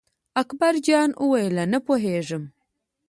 [0.41, 2.43] اکبر جان وویل: نه پوهېږم.